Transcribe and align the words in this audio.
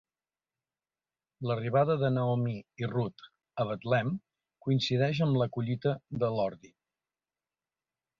L'arribada 1.49 1.97
de 2.03 2.09
Naomi 2.13 2.55
i 2.83 2.89
Ruth 2.93 3.25
a 3.63 3.65
Betlem 3.73 4.09
coincideix 4.69 5.21
amb 5.27 5.39
la 5.43 5.49
collita 5.59 5.95
de 6.25 6.31
l'ordi. 6.39 6.73